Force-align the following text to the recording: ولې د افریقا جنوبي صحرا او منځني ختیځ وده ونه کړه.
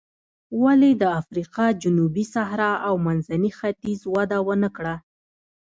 ولې 0.63 0.91
د 1.01 1.03
افریقا 1.19 1.65
جنوبي 1.81 2.25
صحرا 2.33 2.71
او 2.87 2.93
منځني 3.05 3.51
ختیځ 3.57 3.99
وده 4.15 4.37
ونه 4.47 4.69
کړه. 4.77 4.95